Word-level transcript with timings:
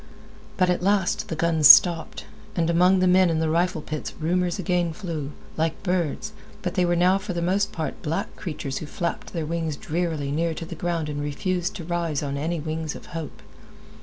But 0.57 0.71
at 0.71 0.81
last 0.81 1.27
the 1.27 1.35
guns 1.35 1.67
stopped, 1.67 2.25
and 2.55 2.71
among 2.71 3.01
the 3.01 3.07
men 3.07 3.29
in 3.29 3.37
the 3.37 3.51
rifle 3.51 3.83
pits 3.83 4.15
rumors 4.19 4.57
again 4.57 4.93
flew, 4.93 5.31
like 5.57 5.83
birds, 5.83 6.33
but 6.63 6.73
they 6.73 6.85
were 6.85 6.95
now 6.95 7.19
for 7.19 7.33
the 7.33 7.39
most 7.43 7.71
part 7.71 8.01
black 8.01 8.35
creatures 8.35 8.79
who 8.79 8.87
flapped 8.87 9.31
their 9.31 9.45
wings 9.45 9.75
drearily 9.75 10.31
near 10.31 10.55
to 10.55 10.65
the 10.65 10.73
ground 10.73 11.07
and 11.07 11.21
refused 11.21 11.75
to 11.75 11.83
rise 11.83 12.23
on 12.23 12.35
any 12.35 12.59
wings 12.59 12.95
of 12.95 13.05
hope. 13.13 13.43